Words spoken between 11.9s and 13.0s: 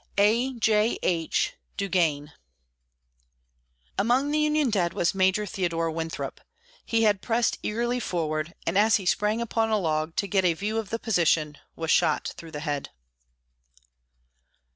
shot through the head.